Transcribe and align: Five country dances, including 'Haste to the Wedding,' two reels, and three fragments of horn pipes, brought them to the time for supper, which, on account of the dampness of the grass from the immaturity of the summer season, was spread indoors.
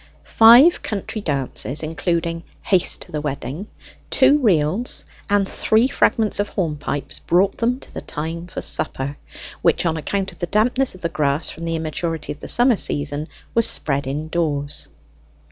Five 0.23 0.81
country 0.81 1.21
dances, 1.21 1.83
including 1.83 2.43
'Haste 2.63 3.01
to 3.03 3.11
the 3.11 3.21
Wedding,' 3.21 3.67
two 4.09 4.39
reels, 4.39 5.05
and 5.29 5.47
three 5.47 5.87
fragments 5.87 6.39
of 6.39 6.49
horn 6.49 6.75
pipes, 6.77 7.19
brought 7.19 7.57
them 7.59 7.79
to 7.79 7.93
the 7.93 8.01
time 8.01 8.47
for 8.47 8.63
supper, 8.63 9.17
which, 9.61 9.85
on 9.85 9.97
account 9.97 10.31
of 10.31 10.39
the 10.39 10.47
dampness 10.47 10.95
of 10.95 11.01
the 11.01 11.09
grass 11.09 11.51
from 11.51 11.65
the 11.65 11.75
immaturity 11.75 12.31
of 12.31 12.39
the 12.39 12.47
summer 12.47 12.77
season, 12.77 13.27
was 13.53 13.67
spread 13.67 14.07
indoors. 14.07 14.89